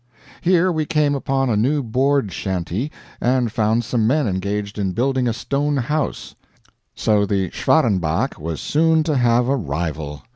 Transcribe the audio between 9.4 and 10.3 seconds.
a rival.